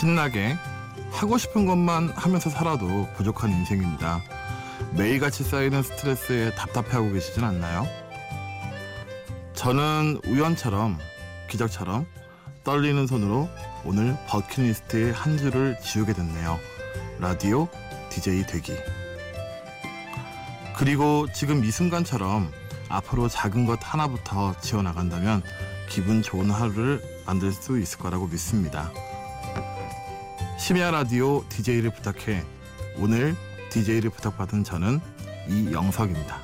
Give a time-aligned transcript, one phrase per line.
[0.00, 0.56] 신나게
[1.12, 4.22] 하고 싶은 것만 하면서 살아도 부족한 인생입니다.
[4.92, 7.86] 매일같이 쌓이는 스트레스에 답답해하고 계시진 않나요?
[9.52, 10.98] 저는 우연처럼
[11.50, 12.06] 기적처럼
[12.64, 13.50] 떨리는 손으로
[13.84, 16.58] 오늘 버킷리스트의 한 줄을 지우게 됐네요.
[17.18, 17.68] 라디오
[18.08, 18.72] DJ 되기.
[20.78, 22.50] 그리고 지금 이 순간처럼
[22.88, 25.42] 앞으로 작은 것 하나부터 지어나간다면
[25.90, 28.90] 기분 좋은 하루를 만들 수 있을 거라고 믿습니다.
[30.60, 32.44] 심야 라디오 DJ를 부탁해
[32.98, 33.34] 오늘
[33.70, 35.00] DJ를 부탁받은 저는
[35.48, 36.38] 이영석입니다.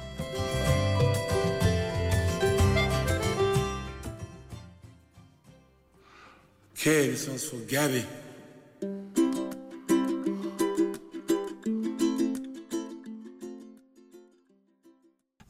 [6.73, 8.07] Okay, this one's for Gabby.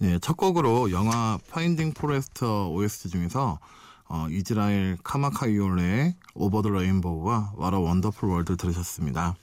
[0.03, 3.61] 예, 첫 곡으로 영화 Finding Forrester OST 중에서
[4.09, 9.35] 어, 이즈라엘 카마카이올레의 Over the Rainbow와 What a Wonderful World 들으셨습니다.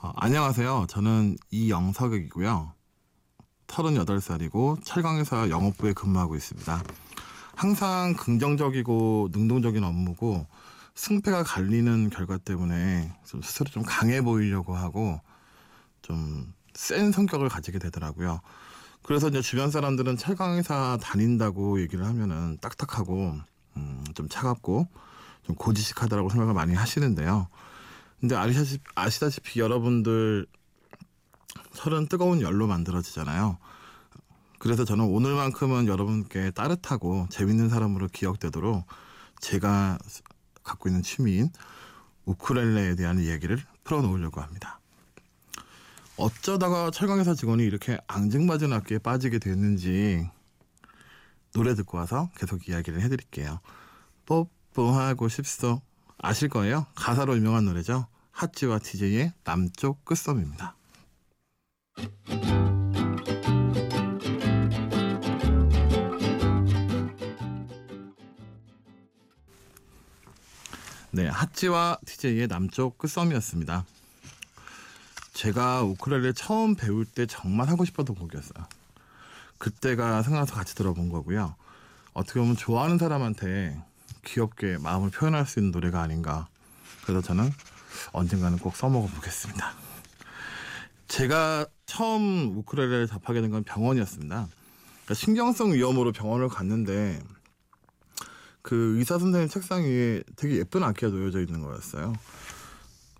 [0.00, 0.86] 어, 안녕하세요.
[0.88, 2.72] 저는 이영석이고요.
[3.66, 6.82] 38살이고 철강회사 영업부에 근무하고 있습니다.
[7.54, 10.46] 항상 긍정적이고 능동적인 업무고
[10.94, 15.20] 승패가 갈리는 결과 때문에 좀 스스로 좀 강해 보이려고 하고
[16.02, 18.40] 좀 센 성격을 가지게 되더라고요.
[19.08, 23.38] 그래서 이제 주변 사람들은 철강회사 다닌다고 얘기를 하면은 딱딱하고
[23.78, 24.86] 음, 좀 차갑고
[25.44, 27.48] 좀 고지식하다라고 생각을 많이 하시는데요.
[28.20, 30.46] 근데 아시다시피, 아시다시피 여러분들
[31.72, 33.56] 철은 뜨거운 열로 만들어지잖아요.
[34.58, 38.84] 그래서 저는 오늘만큼은 여러분께 따뜻하고 재밌는 사람으로 기억되도록
[39.40, 39.96] 제가
[40.62, 41.48] 갖고 있는 취미인
[42.26, 44.80] 우쿨렐레에 대한 이야기를 풀어놓으려고 합니다.
[46.18, 50.28] 어쩌다가 철강회사 직원이 이렇게 앙증맞은 악기에 빠지게 됐는지
[51.54, 53.60] 노래 듣고 와서 계속 이야기를 해드릴게요.
[54.26, 55.80] 뽀뽀하고 싶소
[56.18, 56.86] 아실 거예요?
[56.96, 58.08] 가사로 유명한 노래죠.
[58.32, 60.74] 핫지와 TJ의 남쪽 끝섬입니다.
[71.12, 73.84] 네, 핫지와 TJ의 남쪽 끝섬이었습니다.
[75.38, 78.66] 제가 우쿨렐레 처음 배울 때 정말 하고 싶었던 곡이었어요.
[79.58, 81.54] 그때가 생각나서 같이 들어본 거고요.
[82.12, 83.80] 어떻게 보면 좋아하는 사람한테
[84.24, 86.48] 귀엽게 마음을 표현할 수 있는 노래가 아닌가.
[87.04, 87.52] 그래서 저는
[88.10, 89.74] 언젠가는 꼭 써먹어 보겠습니다.
[91.06, 94.48] 제가 처음 우쿨렐레를 접하게 된 건 병원이었습니다.
[95.04, 97.22] 그러니까 신경성 위험으로 병원을 갔는데
[98.62, 102.12] 그 의사 선생님 책상 위에 되게 예쁜 악기가 놓여져 있는 거였어요.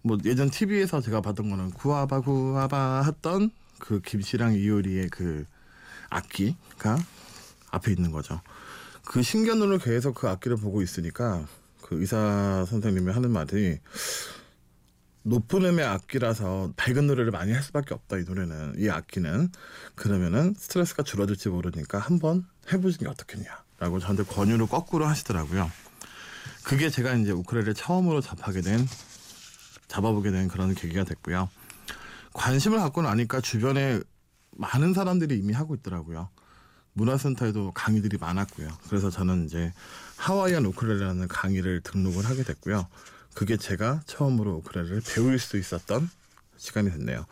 [0.08, 5.44] 뭐 예전 TV에서 제가 봤던 거는 구아바 구아바 했던 그 김씨랑 이효리의 그
[6.08, 6.98] 악기가
[7.70, 8.40] 앞에 있는 거죠.
[9.04, 11.46] 그 신견으로 계속 그 악기를 보고 있으니까
[11.82, 13.78] 그 의사 선생님이 하는 말이
[15.24, 19.50] 높은 음의 악기라서 밝은 노래를 많이 할 수밖에 없다 이 노래는 이 악기는
[19.94, 25.70] 그러면은 스트레스가 줄어들지 모르니까 한번 해보시는 게 어떻겠냐라고 저한테 권유를 거꾸로 하시더라고요.
[26.64, 28.86] 그게 제가 이제 우크렐레 처음으로 접하게 된
[29.88, 31.48] 잡아보게 된 그런 계기가 됐고요.
[32.34, 34.00] 관심을 갖고 나니까 주변에
[34.52, 36.28] 많은 사람들이 이미 하고 있더라고요.
[36.92, 38.68] 문화센터에도 강의들이 많았고요.
[38.88, 39.72] 그래서 저는 이제
[40.16, 42.86] 하와이안 우크렐레라는 강의를 등록을 하게 됐고요.
[43.34, 46.10] 그게 제가 처음으로 우크렐레를 배울 수 있었던
[46.56, 47.24] 시간이 됐네요.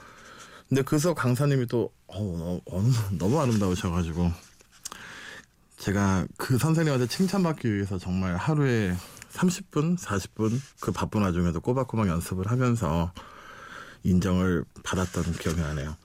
[0.69, 2.83] 근데 그 수업 강사님이 또 어, 어,
[3.19, 4.33] 너무 아름다우셔가지고
[5.79, 8.97] 제가 그 선생님한테 칭찬받기 위해서 정말 하루에
[9.37, 13.13] 30분, 40분 그 바쁜 와중에도 꼬박꼬박 연습을 하면서
[14.03, 15.97] 인정을 받았던 기억이 나네요.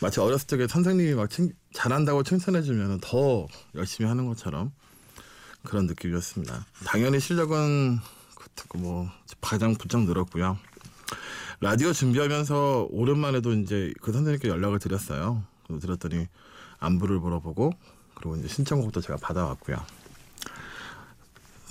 [0.00, 4.72] 마치 어렸을 적에 선생님이 막 칭, 잘한다고 칭찬해주면 더 열심히 하는 것처럼
[5.62, 6.66] 그런 느낌이었습니다.
[6.84, 7.98] 당연히 실력은
[8.68, 9.08] 그뭐
[9.40, 10.58] 가장 부쩍 늘었고요.
[11.60, 15.44] 라디오 준비하면서 오랜만에도 이제 그 선생님께 연락을 드렸어요.
[15.80, 16.26] 드렸더니
[16.80, 17.72] 안부를 물어보고
[18.14, 19.76] 그리고 이제 신청곡도 제가 받아왔고요.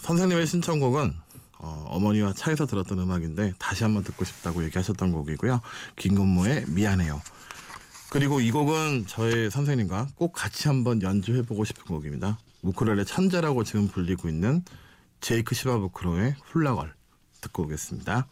[0.01, 1.13] 선생님의 신청곡은
[1.59, 5.62] 어, 머니와 차에서 들었던 음악인데 다시 한번 듣고 싶다고 얘기하셨던 곡이고요.
[5.95, 7.21] 김건모의 미안해요.
[8.09, 12.39] 그리고 이 곡은 저의 선생님과 꼭 같이 한번 연주해보고 싶은 곡입니다.
[12.63, 14.65] 우크렐레 천재라고 지금 불리고 있는
[15.21, 16.94] 제이크 시바부크로의 훌라걸
[17.42, 18.27] 듣고 오겠습니다.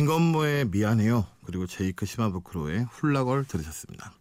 [0.00, 1.26] 김건모의 미안해요.
[1.44, 4.14] 그리고 제이크 시마부크로의 훌라걸 들으셨습니다.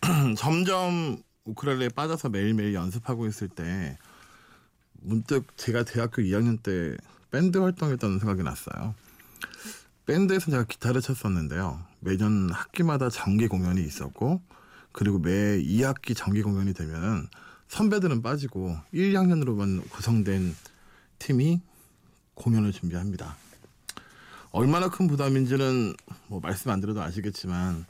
[0.36, 3.96] 점점 우크렐레에 빠져서 매일매일 연습하고 있을 때
[4.94, 6.96] 문득 제가 대학교 2학년 때
[7.30, 8.96] 밴드 활동했다는 생각이 났어요.
[10.06, 11.80] 밴드에서 제가 기타를 쳤었는데요.
[12.00, 14.42] 매년 학기마다 정기 공연이 있었고
[14.90, 17.28] 그리고 매 2학기 정기 공연이 되면
[17.68, 20.52] 선배들은 빠지고 1, 2학년으로만 구성된
[21.20, 21.60] 팀이
[22.34, 23.43] 공연을 준비합니다.
[24.54, 25.94] 얼마나 큰 부담인지는
[26.28, 27.86] 뭐 말씀 안 드려도 아시겠지만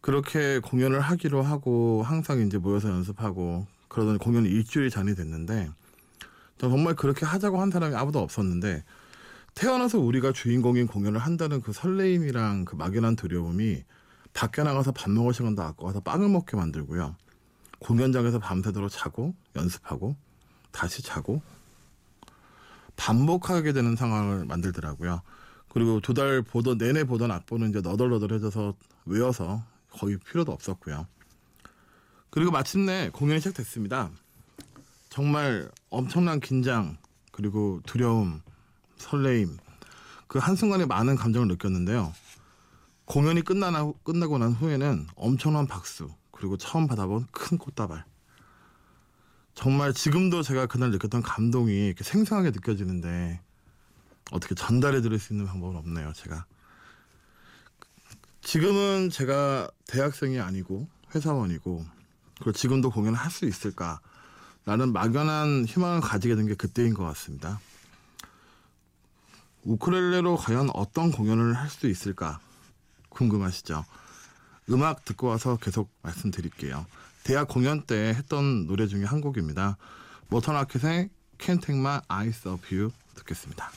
[0.00, 5.70] 그렇게 공연을 하기로 하고 항상 이제 모여서 연습하고 그러던 공연이 일주일 전이 됐는데
[6.58, 8.82] 정말 그렇게 하자고 한 사람이 아무도 없었는데
[9.54, 13.84] 태어나서 우리가 주인공인 공연을 한다는 그 설레임이랑 그 막연한 두려움이
[14.32, 17.14] 밖에 나가서 밥 먹을 시간도 아까워서 빵을 먹게 만들고요.
[17.78, 20.16] 공연장에서 밤새도록 자고 연습하고
[20.72, 21.40] 다시 자고
[22.96, 25.22] 반복하게 되는 상황을 만들더라고요.
[25.70, 28.74] 그리고 두 달 보던 내내 보던 악보는 이제 너덜너덜해져서
[29.06, 31.06] 외워서 거의 필요도 없었고요.
[32.30, 34.10] 그리고 마침내 공연이 시작됐습니다.
[35.08, 36.98] 정말 엄청난 긴장
[37.32, 38.42] 그리고 두려움,
[38.96, 39.56] 설레임
[40.26, 42.12] 그 한순간에 많은 감정을 느꼈는데요.
[43.04, 48.04] 공연이 끝나나, 끝나고 난 후에는 엄청난 박수 그리고 처음 받아본 큰 꽃다발
[49.54, 53.40] 정말 지금도 제가 그날 느꼈던 감동이 이렇게 생생하게 느껴지는데
[54.30, 56.44] 어떻게 전달해 드릴 수 있는 방법은 없네요, 제가.
[58.42, 61.84] 지금은 제가 대학생이 아니고 회사원이고
[62.36, 64.00] 그리고 지금도 공연을 할 수 있을까?
[64.66, 67.60] 라는 막연한 희망을 가지게 된 게 그때인 것 같습니다.
[69.64, 72.40] 우크렐레로 과연 어떤 공연을 할 수 있을까?
[73.10, 73.84] 궁금하시죠?
[74.70, 76.86] 음악 듣고 와서 계속 말씀드릴게요.
[77.24, 79.76] 대학 공연 때 했던 노래 중에 한 곡입니다.
[80.28, 83.70] 모터나켓의 Can't Take My Eyes Off You 듣겠습니다.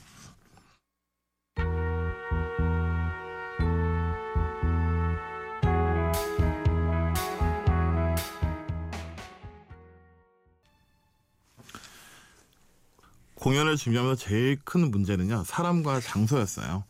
[13.43, 16.85] 공연을 준비하면서 제일 큰 문제는요 사람과 장소였어요.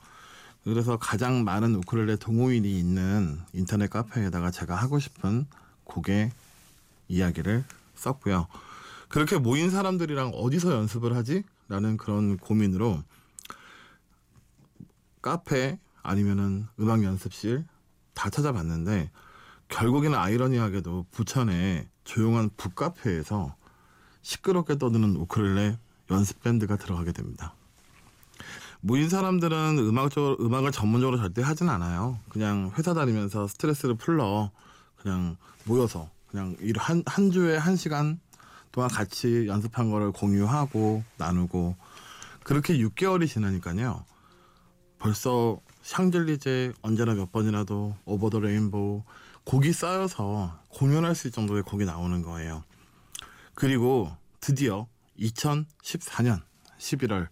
[0.63, 5.47] 그래서 가장 많은 우크렐레 동호인이 있는 인터넷 카페에다가 제가 하고 싶은
[5.83, 6.29] 곡의
[7.07, 7.63] 이야기를
[7.95, 8.45] 썼고요.
[9.09, 11.41] 그렇게 모인 사람들이랑 어디서 연습을 하지?
[11.69, 13.01] 라는 그런 고민으로
[15.23, 17.65] 카페 아니면은 음악 연습실
[18.13, 19.09] 다 찾아봤는데
[19.69, 23.55] 결국에는 아이러니하게도 부천의 조용한 북카페에서
[24.21, 25.79] 시끄럽게 떠드는 우크렐레
[26.11, 27.53] 연습 밴드가 들어가게 됩니다.
[28.81, 32.19] 모인 사람들은 음악적 음악을 전문적으로 절대 하진 않아요.
[32.29, 34.51] 그냥 회사 다니면서 스트레스를 풀러
[34.97, 38.19] 그냥 모여서 그냥 한, 한 주에 한 시간
[38.73, 41.75] 동안 같이 연습한 거를 공유하고 나누고
[42.43, 44.03] 그렇게 6개월이 지나니까요.
[44.99, 49.03] 벌써 샹젤리제 언제나 몇 번이라도 오버 더 레인보우
[49.45, 52.63] 곡이 쌓여서 공연할 수 있을 정도의 곡이 나오는 거예요.
[53.53, 54.87] 그리고 드디어
[55.19, 56.41] 2014년
[56.77, 57.27] 11월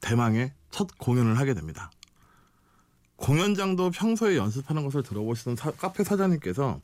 [0.00, 1.90] 대망의 첫 공연을 하게 됩니다.
[3.16, 6.80] 공연장도 평소에 연습하는 것을 들어보시던 사, 카페 사장님께서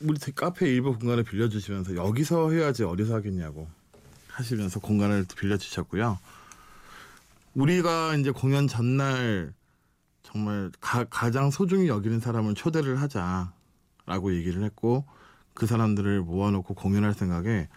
[0.00, 3.68] 우리 카페 일부 공간을 빌려주시면서 여기서 해야지 어디서 하겠냐고
[4.30, 6.18] 하시면서 공간을 빌려주셨고요.
[7.54, 9.52] 우리가 이제 공연 전날
[10.22, 15.04] 정말 가, 가장 소중히 여기는 사람을 초대를 하자라고 얘기를 했고
[15.54, 17.68] 그 사람들을 모아놓고 공연할 생각에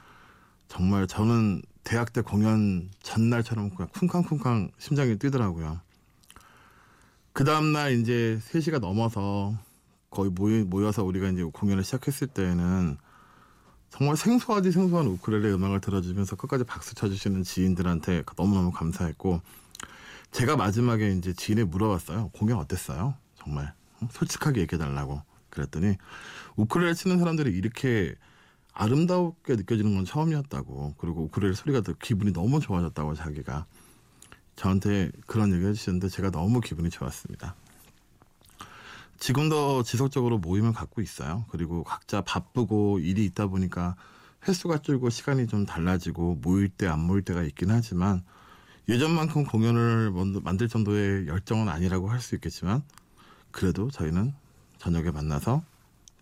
[0.72, 5.82] 정말 저는 대학 때 공연 전날처럼 그냥 쿵쾅쿵쾅 심장이 뛰더라고요.
[7.34, 9.54] 그 다음날 이제 3시가 넘어서
[10.10, 12.98] 거의 모이, 모여서 우리가 이제 공연을 시작했을 때에는
[13.90, 19.42] 정말 생소하지 생소한 우크렐레 음악을 들어주면서 끝까지 박수 쳐주시는 지인들한테 너무너무 감사했고
[20.32, 22.30] 제가 마지막에 이제 지인에 물어봤어요.
[22.30, 23.16] 공연 어땠어요?
[23.36, 23.74] 정말
[24.12, 25.98] 솔직하게 얘기해달라고 그랬더니
[26.56, 28.16] 우크렐레 치는 사람들이 이렇게
[28.74, 33.66] 아름답게 느껴지는 건 처음이었다고 그리고 우크렐레 소리가 더 기분이 너무 좋아졌다고 자기가
[34.56, 37.56] 저한테 그런 얘기 해주셨는데 제가 너무 기분이 좋았습니다.
[39.20, 41.46] 지금도 지속적으로 모임을 갖고 있어요.
[41.50, 43.96] 그리고 각자 바쁘고 일이 있다 보니까
[44.48, 48.24] 횟수가 줄고 시간이 좀 달라지고 모일 때 안 모일 때가 있긴 하지만
[48.90, 50.12] 예전만큼 공연을
[50.44, 52.82] 만들 정도의 열정은 아니라고 할 수 있겠지만
[53.52, 54.34] 그래도 저희는
[54.80, 55.62] 저녁에 만나서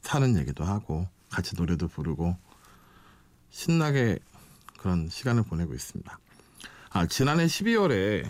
[0.02, 2.38] 사는 얘기도 하고 같이 노래도 부르고
[3.50, 4.20] 신나게
[4.78, 6.20] 그런 시간을 보내고 있습니다.
[6.92, 8.30] 아, 지난해 12월에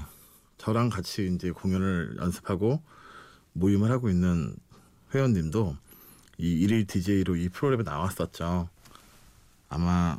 [0.58, 2.82] 저랑 같이 이제 공연을 연습하고
[3.54, 4.56] 모임을 하고 있는
[5.14, 5.76] 회원님도
[6.38, 8.70] 이 일일 DJ로 이 프로그램에 나왔었죠.
[9.70, 10.18] 아마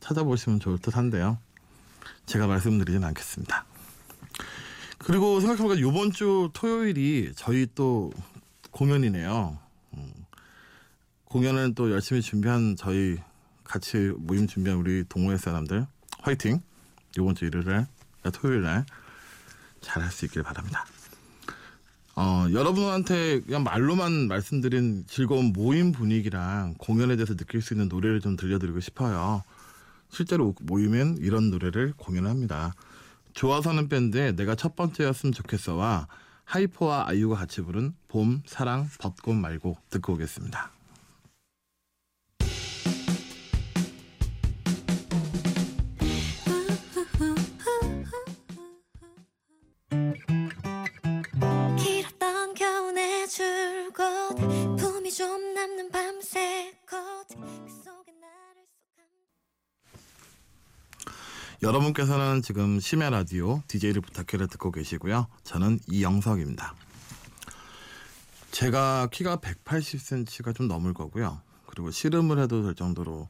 [0.00, 1.38] 찾아보시면 좋을 듯 한데요.
[2.26, 3.66] 제가 말씀드리진 않겠습니다.
[4.98, 8.12] 그리고 생각해보니까 이번 주 토요일이 저희 또
[8.70, 9.58] 공연이네요.
[11.28, 13.18] 음, 공연을 또 열심히 준비한 저희
[13.64, 15.86] 같이 모임 준비한 우리 동호회 사람들
[16.22, 16.60] 화이팅!
[17.16, 17.86] 이번 주 일요일 날
[18.32, 18.84] 토요일 날
[19.80, 20.86] 잘할 수 있길 바랍니다.
[22.16, 28.36] 어, 여러분한테 그냥 말로만 말씀드린 즐거운 모임 분위기랑 공연에 대해서 느낄 수 있는 노래를 좀
[28.36, 29.44] 들려드리고 싶어요.
[30.10, 32.74] 실제로 모임엔 이런 노래를 공연합니다.
[33.34, 36.08] 좋아서는 밴드의 내가 첫 번째였으면 좋겠어와
[36.44, 40.77] 하이퍼와 아이유가 같이 부른 봄, 사랑, 벚꽃 말고 듣고 오겠습니다.
[61.60, 65.26] 여러분께서는 지금 심야 라디오 DJ를 부탁해를 듣고 계시고요.
[65.42, 66.74] 저는 이영석입니다.
[68.52, 71.40] 제가 키가 180cm가 좀 넘을 거고요.
[71.66, 73.28] 그리고 씨름을 해도 될 정도로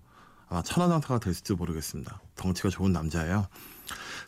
[0.50, 2.20] 아마 천하장사가 될지도 모르겠습니다.
[2.36, 3.48] 덩치가 좋은 남자예요.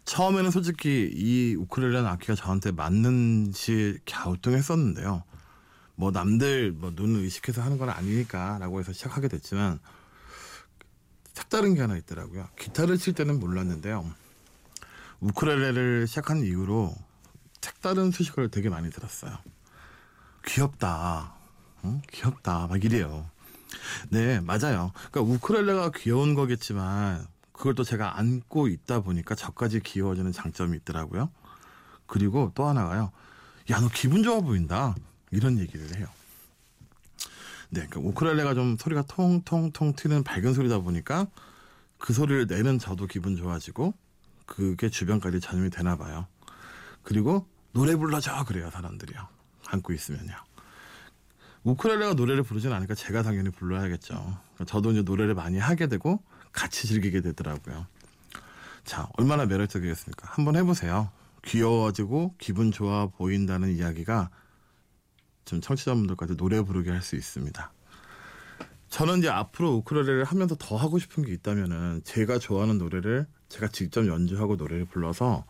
[0.06, 5.24] 처음에는 솔직히 이 우크렐레는 악기가 저한테 맞는지 갸우뚱했었는데요.
[5.94, 9.78] 뭐 남들 뭐 눈을 의식해서 하는 건 아니니까라고 해서 시작하게 됐지만
[11.32, 12.48] 색다른 게 하나 있더라고요.
[12.58, 14.08] 기타를 칠 때는 몰랐는데요.
[15.20, 16.94] 우크렐레를 시작한 이후로
[17.60, 19.36] 색다른 소식을 되게 많이 들었어요.
[20.46, 21.34] 귀엽다.
[21.84, 22.00] 응?
[22.10, 22.66] 귀엽다.
[22.66, 23.28] 막 이래요.
[24.08, 24.92] 네, 맞아요.
[25.10, 31.30] 그러니까 우크렐레가 귀여운 거겠지만 그걸 또 제가 안고 있다 보니까 저까지 귀여워지는 장점이 있더라고요.
[32.06, 33.12] 그리고 또 하나가요.
[33.70, 34.94] 야, 너 기분 좋아 보인다.
[35.30, 36.08] 이런 얘기를 해요.
[37.70, 41.26] 네, 그러니까 우크렐레가 좀 소리가 통통통 튀는 밝은 소리다 보니까
[41.98, 43.94] 그 소리를 내는 저도 기분 좋아지고
[44.46, 46.26] 그게 주변까지 전염이 되나 봐요.
[47.02, 49.20] 그리고 노래 불러줘 그래요 사람들이요.
[49.68, 50.34] 안고 있으면요.
[51.62, 54.14] 우크렐레가 노래를 부르진 않으니까 제가 당연히 불러야겠죠.
[54.14, 56.22] 그러니까 저도 이제 노래를 많이 하게 되고
[56.52, 57.86] 같이 즐기게 되더라고요.
[58.84, 60.28] 자, 얼마나 매력적이겠습니까?
[60.32, 61.10] 한번 해보세요.
[61.44, 64.30] 귀여워지고 기분 좋아 보인다는 이야기가
[65.50, 67.72] 좀 청취자분들까지 노래 부르게 할 수 있습니다.
[68.88, 74.06] 저는 이제 앞으로 우크렐레를 하면서 더 하고 싶은 게 있다면은 제가 좋아하는 노래를 제가 직접
[74.06, 75.44] 연주하고 노래를 불러서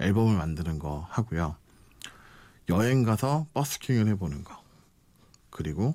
[0.00, 1.56] 앨범을 만드는 거 하고요.
[2.68, 4.60] 여행 가서 버스킹을 해보는 거.
[5.50, 5.94] 그리고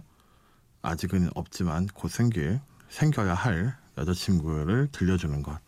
[0.81, 5.59] 아직은 없지만 곧 생길 생겨야 할 여자친구를 들려주는 것.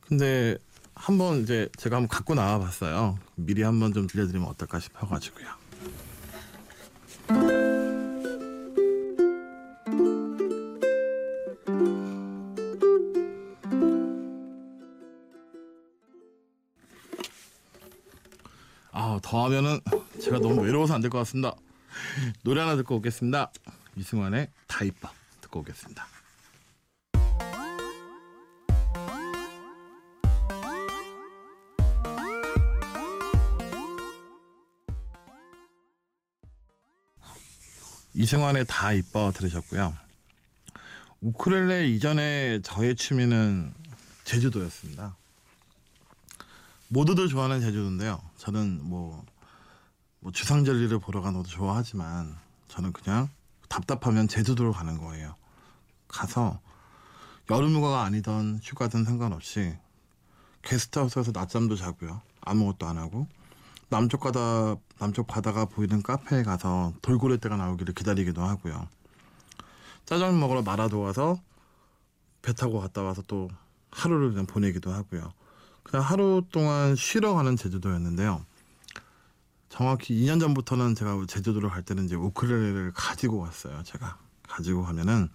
[0.00, 0.56] 근데
[0.94, 3.18] 한번 이제 제가 한번 갖고 나와 봤어요.
[3.34, 5.61] 미리 한번 좀 들려드리면 어떨까 싶어가지고요.
[18.92, 19.80] 아, 더 하면은
[20.20, 21.54] 제가 너무 외로워서 안 될 것 같습니다.
[22.42, 23.50] 노래 하나 듣고 오겠습니다.
[23.96, 25.08] 이승환의 다 이뻐
[25.40, 26.06] 듣고 오겠습니다.
[38.14, 39.96] 이승환의 다 이뻐 들으셨고요.
[41.20, 43.72] 우크렐레 이전에 저의 취미는
[44.24, 45.16] 제주도였습니다.
[46.92, 48.20] 모두들 좋아하는 제주도인데요.
[48.36, 49.24] 저는 뭐,
[50.20, 52.36] 뭐 주상절리를 보러 가는 것도 좋아하지만
[52.68, 53.30] 저는 그냥
[53.70, 55.34] 답답하면 제주도로 가는 거예요.
[56.06, 56.60] 가서
[57.50, 59.74] 여름휴가가 아니던 휴가든 상관없이
[60.60, 62.20] 게스트하우스에서 낮잠도 자고요.
[62.42, 63.26] 아무것도 안 하고
[63.88, 68.86] 남쪽 바다 남쪽 바다가 보이는 카페에 가서 돌고래떼가 나오기를 기다리기도 하고요.
[70.04, 71.40] 짜장면 먹으러 마라도 와서
[72.42, 73.48] 배 타고 갔다 와서 또
[73.90, 75.32] 하루를 그냥 보내기도 하고요.
[75.82, 78.44] 그냥 하루 동안 쉬러 가는 제주도였는데요.
[79.68, 83.82] 정확히 2년 전부터는 제가 제주도를 갈 때는 이제 우크렐레를 가지고 왔어요.
[83.84, 85.28] 제가 가지고 가면은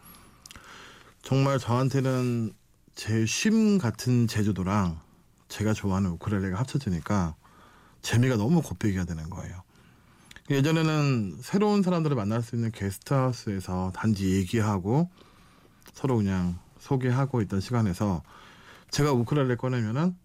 [1.23, 2.53] 정말 저한테는
[2.95, 4.99] 제 쉼 같은 제주도랑
[5.49, 7.35] 제가 좋아하는 우크렐레가 합쳐지니까
[8.01, 9.63] 재미가 너무 곱빼기가 되는 거예요.
[10.49, 15.09] 예전에는 새로운 사람들을 만날 수 있는 게스트하우스에서 단지 얘기하고
[15.93, 18.23] 서로 그냥 소개하고 있던 시간에서
[18.91, 20.15] 제가 우크렐레 꺼내면은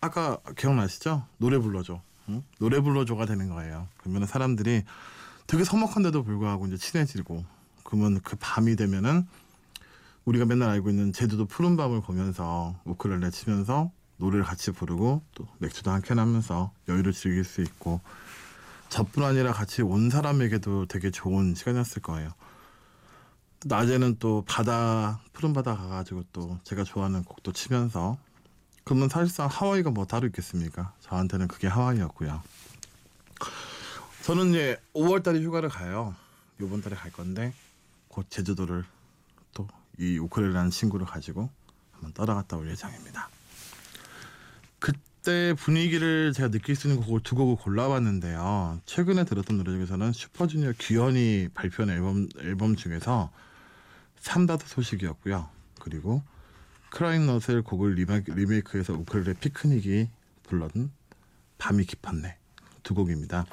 [0.00, 1.24] 아까 기억나시죠?
[1.38, 2.00] 노래 불러줘.
[2.28, 2.42] 응?
[2.58, 3.88] 노래 불러줘가 되는 거예요.
[3.98, 4.84] 그러면 사람들이
[5.46, 7.44] 되게 서먹한데도 불구하고 이제 친해지고
[7.84, 9.26] 그러면 그 밤이 되면은
[10.26, 15.90] 우리가 맨날 알고 있는 제주도 푸른 밤을 보면서 우크렐레 치면서 노래를 같이 부르고 또 맥주도
[15.90, 18.00] 한 캔 하면서 여유를 즐길 수 있고
[18.90, 22.30] 저뿐 아니라 같이 온 사람에게도 되게 좋은 시간이었을 거예요.
[23.64, 28.18] 낮에는 또 바다 푸른 바다 가가지고 또 제가 좋아하는 곡도 치면서
[28.88, 30.94] 그러면 사실상 하와이가 뭐 따로 있겠습니까?
[31.00, 32.42] 저한테는 그게 하와이였고요.
[34.22, 36.14] 저는 이제 5월 달에 휴가를 가요.
[36.58, 37.52] 이번 달에 갈 건데
[38.08, 38.84] 곧 제주도를
[39.52, 39.68] 또
[39.98, 41.50] 이 우크렐레라는 친구를 가지고
[41.92, 43.28] 한번 떠나갔다 올 예정입니다.
[44.78, 48.80] 그때 분위기를 제가 느낄 수 있는 곡을 두 곡을 골라봤는데요.
[48.86, 53.30] 최근에 들었던 노래 중에서는 슈퍼주니어 규현이 발표한 앨범 앨범 중에서
[54.20, 55.48] 삼다드 소식이었고요.
[55.80, 56.22] 그리고
[56.90, 60.08] 크라잉 넛을 곡을 리메이크, 리메이크해서 우크렐레 피크닉이
[60.44, 60.90] 불렀던
[61.58, 62.36] 밤이 깊었네
[62.82, 63.46] 두 곡입니다.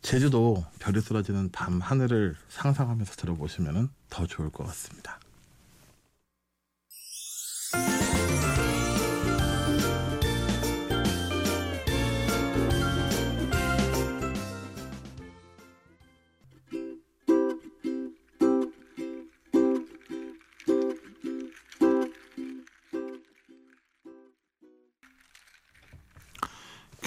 [0.00, 5.20] 제주도 별이 쏟아지는 밤 하늘을 상상하면서 들어보시면 더 좋을 것 같습니다.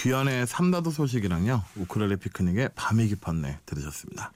[0.05, 4.31] 귀연의 삼다도 소식이랑요 우크렐레 피크닉의 밤이 깊었네 들으셨습니다.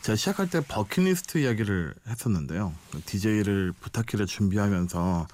[0.00, 2.72] 제가 시작할 때 버킷리스트 이야기를 했었는데요.
[3.04, 5.28] DJ를 부탁기를 준비하면서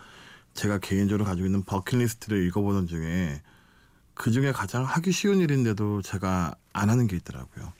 [0.55, 3.43] 제가 개인적으로 가지고 있는 버킷리스트를 읽어보는 중에
[4.15, 7.73] 그 중에 가장 하기 쉬운 일인데도 제가 안 하는 게 있더라고요.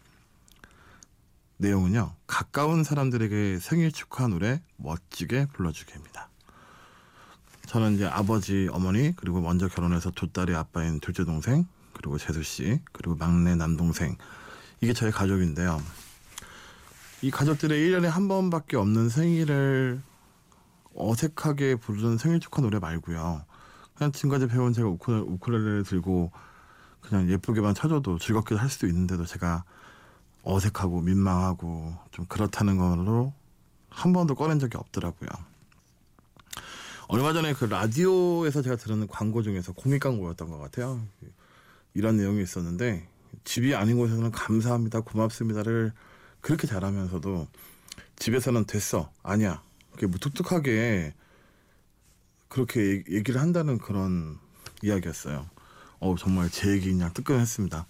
[1.57, 2.15] 내용은요.
[2.29, 6.29] 가까운 사람들에게 생일 축하 노래 멋지게 불러주기입니다.
[7.67, 12.81] 저는 이제 아버지, 어머니 그리고 먼저 결혼해서 두 딸의 아빠인 둘째 동생 그리고 재수 씨
[12.93, 14.17] 그리고 막내 남동생
[14.81, 15.81] 이게 저희 가족인데요.
[17.23, 20.01] 이 가족들의 1년에 한 번밖에 없는 생일을
[20.95, 23.45] 어색하게 부르는 생일 축하 노래 말고요.
[23.95, 26.31] 그냥 지금까지 배운 제가 우쿨, 우쿨렐레를 들고
[27.01, 29.65] 그냥 예쁘게만 쳐줘도 즐겁게 할 수도 있는데도 제가
[30.43, 33.33] 어색하고 민망하고 좀 그렇다는 걸로
[33.89, 35.29] 한 번도 꺼낸 적이 없더라고요.
[37.09, 41.07] 얼마 전에 그 라디오에서 제가 들은 광고 중에서 공익 광고였던 것 같아요.
[41.95, 43.09] 이런 내용이 있었는데
[43.45, 45.93] 집이 아닌 곳에서는 감사합니다, 고맙습니다를
[46.41, 47.47] 그렇게 잘하면서도
[48.17, 51.15] 집에서는 됐어, 아니야, 그게 무뚝뚝하게
[52.49, 54.39] 그렇게 얘기를 한다는 그런
[54.83, 55.49] 이야기였어요.
[56.01, 57.87] 어 정말 제 얘기 그냥 뜨끈했습니다.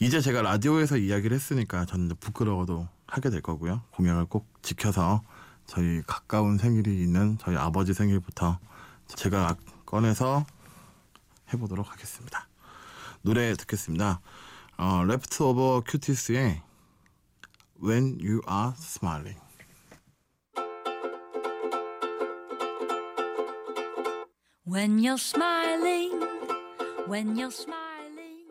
[0.00, 3.82] 이제 제가 라디오에서 이야기를 했으니까 저는 부끄러워도 하게 될 거고요.
[3.92, 5.22] 공약을 꼭 지켜서
[5.70, 8.58] 저희 가까운 생일이 있는 저희 아버지 생일부터
[9.06, 9.56] 제가
[9.86, 10.44] 꺼내서
[11.52, 12.48] 해보도록 하겠습니다.
[13.22, 14.20] 노래 듣겠습니다.
[14.78, 16.60] 어, Leftover Cuties의
[17.80, 19.38] When You Are Smiling.
[24.66, 26.20] When you're smiling,
[27.08, 28.50] when you're smiling.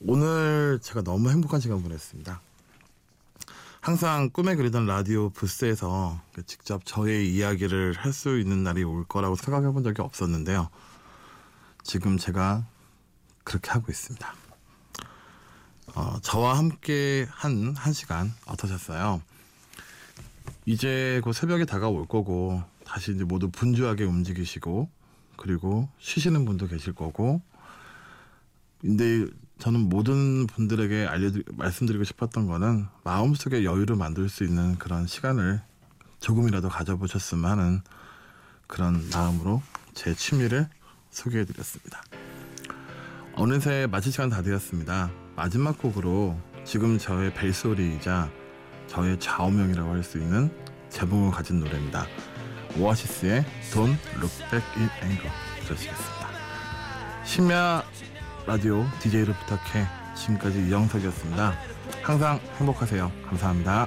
[0.00, 2.53] 오늘 제가 너무 행복한 시간 보냈습니다.
[3.84, 9.74] 항상 꿈에 그리던 라디오 부스에서 직접 저의 이야기를 할 수 있는 날이 올 거라고 생각해
[9.74, 10.70] 본 적이 없었는데요.
[11.82, 12.66] 지금 제가
[13.44, 14.34] 그렇게 하고 있습니다.
[15.96, 19.20] 어, 저와 함께 한, 한 시간 어떠셨어요?
[20.64, 24.88] 이제 곧 새벽이 다가올 거고, 다시 이제 모두 분주하게 움직이시고,
[25.36, 27.42] 그리고 쉬시는 분도 계실 거고,
[28.80, 29.26] 근데
[29.58, 35.62] 저는 모든 분들에게 알려드 말씀드리고 싶었던 거는 마음속에 여유를 만들 수 있는 그런 시간을
[36.20, 37.80] 조금이라도 가져보셨으면 하는
[38.66, 39.62] 그런 마음으로
[39.94, 40.68] 제 취미를
[41.10, 42.02] 소개해드렸습니다.
[43.36, 45.10] 어느새 마칠 시간 다 되었습니다.
[45.36, 48.30] 마지막 곡으로 지금 저의 벨소리이자
[48.86, 50.50] 저의 좌우명이라고 할 수 있는
[50.90, 52.06] 제목을 가진 노래입니다.
[52.78, 55.30] 오아시스의 Don't Look Back in Anger
[55.66, 56.28] 들으시겠습니다.
[57.24, 57.82] 심야
[58.46, 61.54] 라디오 DJ를 부탁해 지금까지 이영석이었습니다.
[62.02, 63.10] 항상 행복하세요.
[63.26, 63.86] 감사합니다.